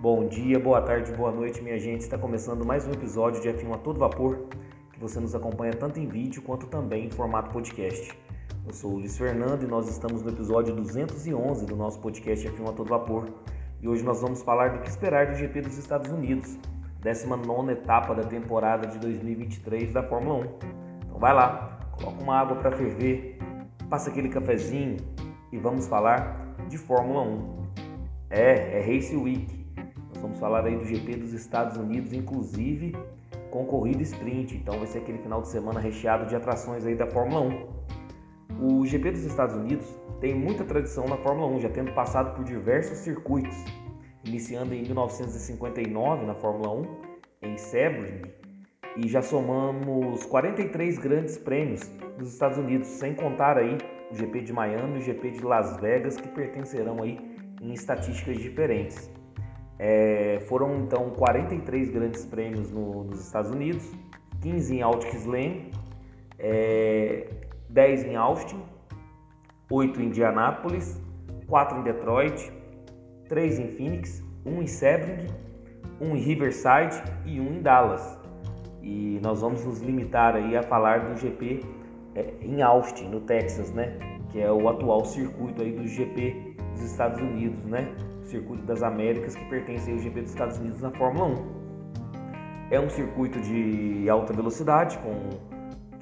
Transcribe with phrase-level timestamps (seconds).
[0.00, 2.00] Bom dia, boa tarde, boa noite, minha gente.
[2.00, 4.46] Está começando mais um episódio de F1 a todo vapor,
[4.94, 8.18] que você nos acompanha tanto em vídeo quanto também em formato podcast.
[8.66, 12.70] Eu sou o Luiz Fernando e nós estamos no episódio 211 do nosso podcast F1
[12.70, 13.28] a todo vapor.
[13.82, 16.58] E hoje nós vamos falar do que esperar do GP dos Estados Unidos,
[17.02, 20.48] 19 etapa da temporada de 2023 da Fórmula 1.
[21.04, 23.36] Então vai lá, coloca uma água para ferver,
[23.90, 24.96] passa aquele cafezinho
[25.52, 27.60] e vamos falar de Fórmula 1.
[28.30, 29.59] É, é Race Week.
[30.40, 32.96] Falar aí do GP dos Estados Unidos, inclusive
[33.50, 34.56] com corrida sprint.
[34.56, 37.42] Então vai ser aquele final de semana recheado de atrações aí da Fórmula
[38.58, 38.78] 1.
[38.80, 39.86] O GP dos Estados Unidos
[40.18, 43.56] tem muita tradição na Fórmula 1, já tendo passado por diversos circuitos,
[44.24, 47.10] iniciando em 1959 na Fórmula 1
[47.42, 48.22] em Sebring
[48.96, 51.80] e já somamos 43 grandes prêmios
[52.18, 53.78] nos Estados Unidos, sem contar aí
[54.10, 57.18] o GP de Miami e o GP de Las Vegas que pertencerão aí
[57.60, 59.10] em estatísticas diferentes.
[59.82, 63.90] É, foram então 43 grandes prêmios no, nos Estados Unidos,
[64.42, 64.82] 15 em
[65.26, 65.70] Lane,
[66.38, 67.26] é,
[67.70, 68.62] 10 em Austin,
[69.70, 71.00] 8 em Indianápolis,
[71.46, 72.52] 4 em Detroit,
[73.30, 75.26] 3 em Phoenix, 1 em Sebring,
[75.98, 78.18] 1 em Riverside e 1 em Dallas.
[78.82, 81.64] E nós vamos nos limitar aí a falar do GP
[82.14, 83.98] é, em Austin, no Texas, né?
[84.30, 87.90] Que é o atual circuito aí do GP dos Estados Unidos, né?
[88.30, 91.60] Circuito das Américas que pertence ao GP dos Estados Unidos na Fórmula 1.
[92.70, 95.30] É um circuito de alta velocidade, com,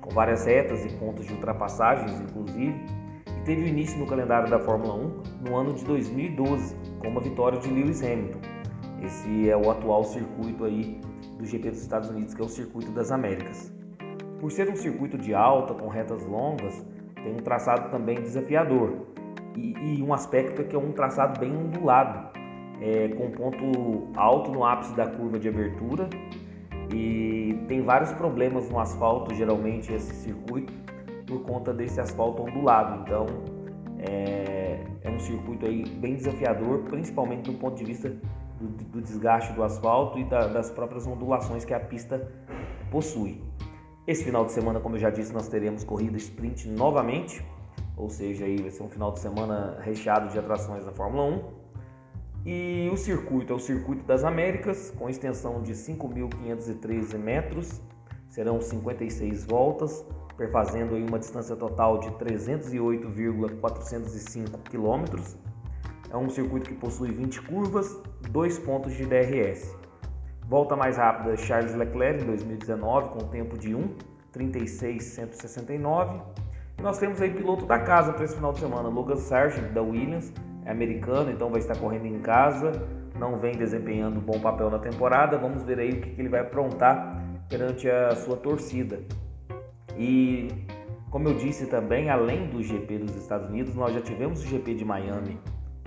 [0.00, 2.74] com várias retas e pontos de ultrapassagens, inclusive,
[3.26, 7.58] e teve início no calendário da Fórmula 1 no ano de 2012, com uma vitória
[7.58, 8.40] de Lewis Hamilton.
[9.02, 11.00] Esse é o atual circuito aí
[11.38, 13.72] do GP dos Estados Unidos, que é o circuito das Américas.
[14.38, 16.84] Por ser um circuito de alta, com retas longas,
[17.14, 19.06] tem um traçado também desafiador,
[19.58, 22.38] e, um aspecto é que é um traçado bem ondulado,
[22.80, 26.08] é, com ponto alto no ápice da curva de abertura
[26.94, 30.72] e tem vários problemas no asfalto, geralmente esse circuito,
[31.26, 33.02] por conta desse asfalto ondulado.
[33.02, 33.26] Então
[33.98, 38.08] é, é um circuito aí bem desafiador, principalmente do ponto de vista
[38.58, 42.30] do, do desgaste do asfalto e da, das próprias ondulações que a pista
[42.90, 43.42] possui.
[44.06, 47.44] Esse final de semana, como eu já disse, nós teremos corrida sprint novamente
[47.98, 51.42] ou seja, aí vai ser um final de semana recheado de atrações na Fórmula 1.
[52.46, 57.82] E o circuito é o Circuito das Américas, com extensão de 5.513 metros,
[58.28, 60.06] serão 56 voltas,
[60.36, 65.36] perfazendo aí uma distância total de 308,405 quilômetros.
[66.10, 68.00] É um circuito que possui 20 curvas,
[68.30, 69.76] 2 pontos de DRS.
[70.46, 76.18] Volta mais rápida Charles Leclerc em 2019 com tempo de 1:36.169 e
[76.82, 80.32] nós temos aí piloto da casa para esse final de semana, Logan Sargent da Williams,
[80.64, 82.72] é americano, então vai estar correndo em casa,
[83.18, 85.36] não vem desempenhando um bom papel na temporada.
[85.36, 89.00] Vamos ver aí o que, que ele vai aprontar perante a sua torcida.
[89.96, 90.48] E
[91.10, 94.74] como eu disse também, além do GP dos Estados Unidos, nós já tivemos o GP
[94.74, 95.40] de Miami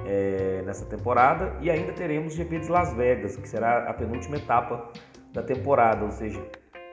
[0.05, 1.55] é, nessa temporada.
[1.61, 4.91] E ainda teremos o GP de Las Vegas, que será a penúltima etapa
[5.31, 6.41] da temporada, ou seja,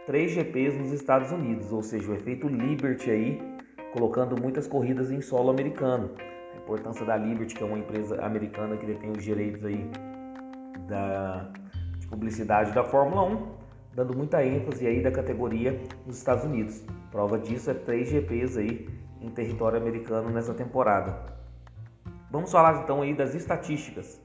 [0.06, 3.57] três GPs nos Estados Unidos, ou seja, o efeito Liberty aí
[3.98, 6.10] colocando muitas corridas em solo americano.
[6.54, 9.90] A importância da Liberty, que é uma empresa americana que detém os direitos aí
[10.86, 11.50] da,
[11.98, 13.46] de publicidade da Fórmula 1,
[13.94, 16.84] dando muita ênfase aí da categoria nos Estados Unidos.
[17.10, 18.88] Prova disso é três GPs aí
[19.20, 21.36] em território americano nessa temporada.
[22.30, 24.20] Vamos falar então aí das estatísticas.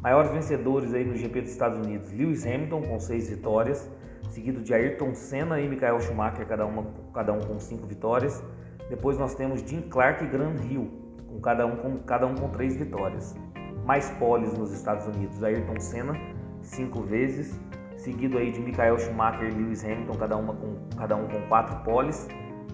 [0.00, 3.90] Maiores vencedores aí no GP dos Estados Unidos: Lewis Hamilton com seis vitórias,
[4.30, 8.40] seguido de Ayrton Senna e Michael Schumacher, cada, uma, cada um com cinco vitórias.
[8.88, 10.90] Depois nós temos Jim Clark e Graham Hill,
[11.28, 13.36] com cada um com, cada um com três vitórias.
[13.84, 16.14] Mais poles nos Estados Unidos, Ayrton Senna,
[16.62, 17.58] cinco vezes,
[17.96, 21.76] seguido aí de Michael Schumacher e Lewis Hamilton, cada, uma com, cada um com quatro
[21.84, 22.28] poles,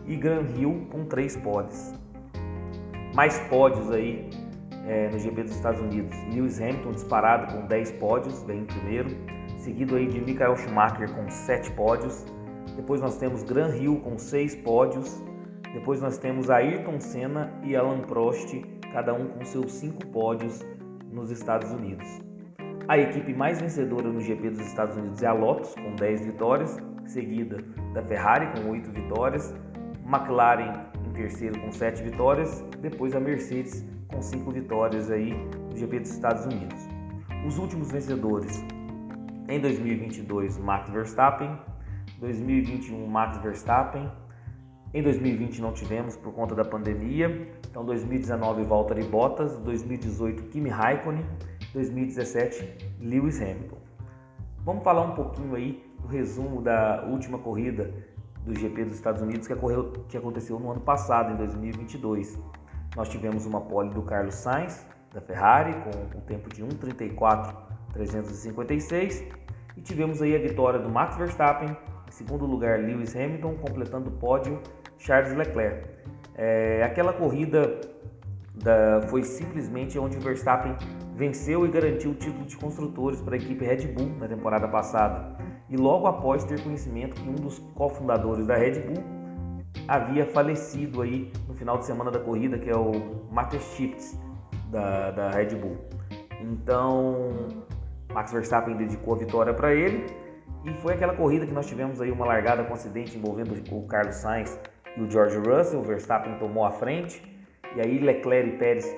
[0.06, 1.94] e Graham Hill com três poles.
[3.14, 4.28] Mais pódios aí
[4.86, 6.16] é, no GP dos Estados Unidos.
[6.33, 9.10] Lewis Hamilton disparado com 10 pódios, vem em primeiro,
[9.59, 12.24] seguido aí de Michael Schumacher com 7 pódios.
[12.77, 15.22] Depois nós temos Graham Hill com 6 pódios,
[15.74, 18.54] depois nós temos Ayrton Senna e Alan Prost,
[18.92, 20.65] cada um com seus cinco pódios
[21.12, 22.06] nos Estados Unidos.
[22.86, 26.78] A equipe mais vencedora no GP dos Estados Unidos é a Lotus, com 10 vitórias,
[27.06, 27.56] seguida
[27.92, 29.53] da Ferrari, com 8 vitórias,
[30.06, 35.32] McLaren em terceiro com 7 vitórias, depois a Mercedes com 5 vitórias aí
[35.70, 36.86] no GP dos Estados Unidos.
[37.47, 38.65] Os últimos vencedores
[39.48, 41.59] em 2022, Max Verstappen,
[42.20, 44.09] 2021, Max Verstappen,
[44.94, 47.48] em 2020 não tivemos por conta da pandemia.
[47.68, 51.26] Então 2019 volta de Bottas, 2018 Kimi Raikkonen
[51.72, 53.78] 2017 Lewis Hamilton.
[54.60, 57.92] Vamos falar um pouquinho aí do resumo da última corrida
[58.46, 62.38] do GP dos Estados Unidos que, ocorreu, que aconteceu no ano passado, em 2022.
[62.94, 69.24] Nós tivemos uma pole do Carlos Sainz, da Ferrari, com um tempo de 1:34.356
[69.76, 71.76] e tivemos aí a vitória do Max Verstappen,
[72.06, 74.62] em segundo lugar Lewis Hamilton, completando o pódio
[74.98, 75.88] Charles Leclerc.
[76.36, 77.80] É, aquela corrida
[78.54, 80.76] da, foi simplesmente onde Verstappen
[81.14, 85.36] venceu e garantiu o título de construtores para a equipe Red Bull na temporada passada.
[85.68, 89.02] E logo após ter conhecimento que um dos cofundadores da Red Bull
[89.88, 92.92] havia falecido aí no final de semana da corrida, que é o
[93.30, 94.18] Matheus Chips
[94.70, 95.76] da, da Red Bull.
[96.41, 97.48] Então,
[98.12, 100.06] Max Verstappen dedicou a vitória para ele
[100.64, 104.16] e foi aquela corrida que nós tivemos aí uma largada com acidente envolvendo o Carlos
[104.16, 104.58] Sainz
[104.96, 105.80] o George Russell.
[105.80, 107.22] O Verstappen tomou a frente
[107.76, 108.96] e aí Leclerc e Pérez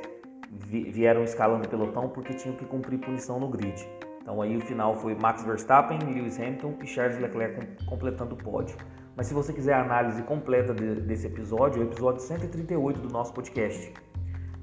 [0.51, 3.87] vieram escalando o pelotão porque tinham que cumprir punição no grid.
[4.21, 8.77] Então aí o final foi Max Verstappen, Lewis Hamilton e Charles Leclerc completando o pódio.
[9.17, 13.09] Mas se você quiser a análise completa de, desse episódio, é o episódio 138 do
[13.09, 13.95] nosso podcast.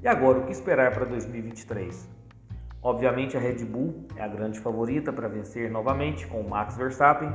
[0.02, 2.10] E agora, o que esperar para 2023?
[2.84, 7.34] Obviamente a Red Bull é a grande favorita para vencer novamente com o Max Verstappen.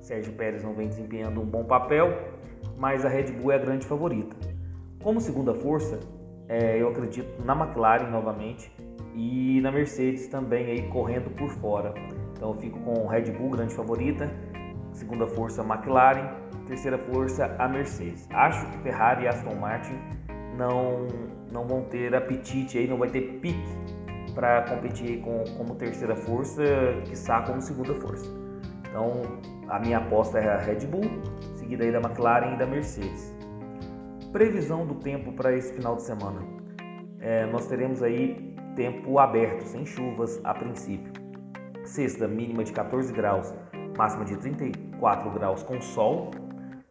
[0.00, 2.08] Sérgio Pérez não vem desempenhando um bom papel,
[2.76, 4.34] mas a Red Bull é a grande favorita.
[5.02, 6.00] Como segunda força,
[6.48, 8.72] é, eu acredito na McLaren novamente
[9.14, 11.94] e na Mercedes também aí correndo por fora.
[12.32, 14.30] Então eu fico com Red Bull grande favorita,
[14.92, 16.28] segunda força McLaren,
[16.66, 18.26] terceira força a Mercedes.
[18.30, 19.98] Acho que Ferrari e Aston Martin
[20.56, 21.06] não
[21.52, 23.76] não vão ter apetite aí, não vai ter pique
[24.34, 26.62] para competir com, como terceira força,
[27.04, 28.39] que está como segunda força.
[28.90, 29.22] Então
[29.68, 31.08] a minha aposta é a Red Bull,
[31.54, 33.34] seguida aí da McLaren e da Mercedes.
[34.32, 36.40] Previsão do tempo para esse final de semana.
[37.20, 41.12] É, nós teremos aí tempo aberto, sem chuvas a princípio.
[41.84, 43.54] Sexta, mínima de 14 graus,
[43.96, 46.30] máxima de 34 graus com sol.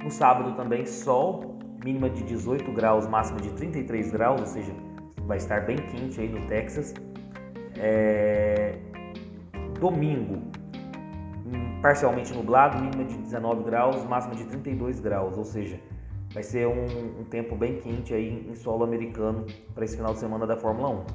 [0.01, 4.73] No sábado também sol, mínima de 18 graus, máxima de 33 graus, ou seja,
[5.25, 6.93] vai estar bem quente aí no Texas.
[7.77, 8.77] É...
[9.79, 10.41] Domingo,
[11.81, 15.79] parcialmente nublado, mínima de 19 graus, máxima de 32 graus, ou seja,
[16.33, 20.19] vai ser um, um tempo bem quente aí em solo americano para esse final de
[20.19, 21.05] semana da Fórmula 1.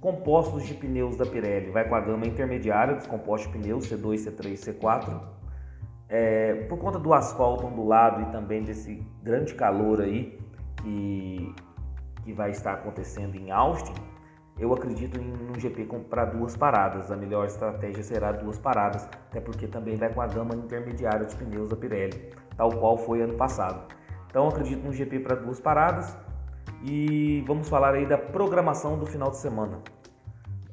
[0.00, 4.26] Compostos de pneus da Pirelli, vai com a gama intermediária dos compostos de pneus C2,
[4.26, 5.20] C3, C4.
[6.08, 10.38] É, por conta do asfalto ondulado e também desse grande calor aí
[10.82, 11.54] que,
[12.24, 13.92] que vai estar acontecendo em Austin,
[14.58, 17.10] eu acredito em um GP para duas paradas.
[17.10, 21.36] A melhor estratégia será duas paradas, até porque também vai com a gama intermediária de
[21.36, 23.92] pneus da Pirelli, tal qual foi ano passado.
[24.28, 26.16] Então acredito num GP para duas paradas
[26.82, 29.80] e vamos falar aí da programação do final de semana.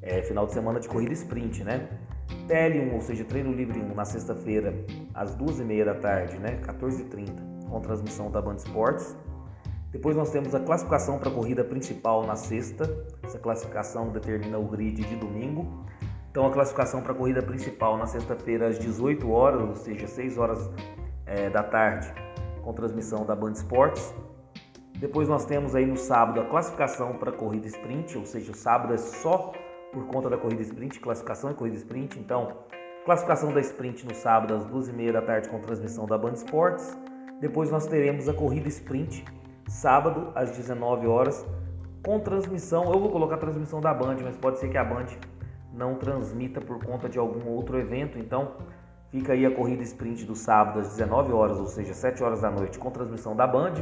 [0.01, 1.87] É final de semana de corrida sprint, né?
[2.47, 4.73] TL1, ou seja, treino livre 1 na sexta-feira
[5.13, 6.59] às 2h30 da tarde, né?
[6.63, 9.17] 14h30, com transmissão da Band Esportes.
[9.95, 12.83] Depois nós temos a classificação para a corrida principal na sexta.
[13.24, 15.86] Essa classificação determina o grid de domingo.
[16.30, 20.38] Então a classificação para a corrida principal na sexta-feira às 18 horas, ou seja, 6
[20.38, 20.69] horas
[21.25, 22.13] é, da tarde,
[22.62, 24.13] com transmissão da Band Esportes.
[25.00, 28.56] Depois nós temos aí no sábado a classificação para a corrida sprint, ou seja, o
[28.56, 29.54] sábado é só
[29.94, 32.19] por conta da corrida sprint, classificação e corrida sprint.
[32.19, 32.52] Então,
[33.06, 36.97] classificação da sprint no sábado às 2h30 da tarde com transmissão da Band Esportes.
[37.40, 39.23] Depois nós teremos a corrida sprint
[39.68, 41.45] sábado às 19 horas
[42.04, 42.92] com transmissão.
[42.92, 45.07] Eu vou colocar a transmissão da Band, mas pode ser que a Band
[45.74, 48.18] não transmita por conta de algum outro evento.
[48.18, 48.54] Então,
[49.10, 52.52] fica aí a corrida sprint do sábado às 19 horas, ou seja, 7 horas da
[52.52, 53.74] noite, com transmissão da Band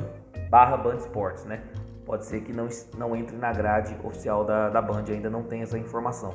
[0.49, 1.63] barra Band Sports, né?
[2.05, 5.61] Pode ser que não, não entre na grade oficial da, da Band, ainda não tem
[5.61, 6.33] essa informação.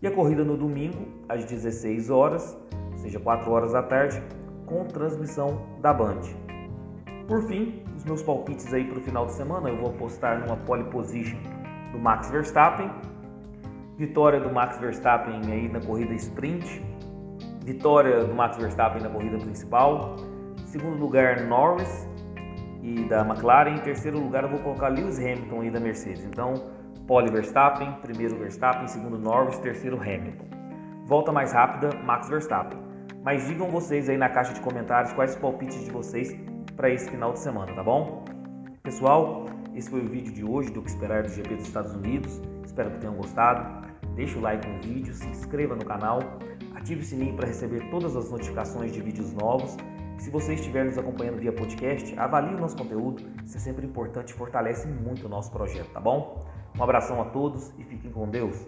[0.00, 2.56] E a corrida no domingo, às 16 horas,
[2.92, 4.22] ou seja, 4 horas da tarde,
[4.64, 6.20] com transmissão da Band.
[7.26, 10.56] Por fim, os meus palpites aí para o final de semana, eu vou apostar numa
[10.58, 11.38] pole position
[11.90, 12.88] do Max Verstappen,
[13.96, 16.80] vitória do Max Verstappen aí na corrida sprint,
[17.64, 20.14] vitória do Max Verstappen na corrida principal,
[20.66, 22.08] segundo lugar Norris
[22.80, 26.24] e da McLaren, em terceiro lugar eu vou colocar Lewis Hamilton aí da Mercedes.
[26.24, 26.54] Então,
[27.08, 30.46] pole Verstappen, primeiro Verstappen, segundo Norris, terceiro Hamilton.
[31.06, 32.78] Volta mais rápida, Max Verstappen.
[33.24, 36.36] Mas digam vocês aí na caixa de comentários quais palpites de vocês
[36.76, 38.24] para esse final de semana, tá bom?
[38.82, 42.40] Pessoal, esse foi o vídeo de hoje do que esperar do GP dos Estados Unidos.
[42.64, 43.86] Espero que tenham gostado.
[44.14, 46.20] Deixe o like no vídeo, se inscreva no canal,
[46.74, 49.76] ative o sininho para receber todas as notificações de vídeos novos.
[50.18, 54.30] Se você estiver nos acompanhando via podcast, avalie o nosso conteúdo, isso é sempre importante
[54.30, 56.46] e fortalece muito o nosso projeto, tá bom?
[56.78, 58.66] Um abração a todos e fiquem com Deus.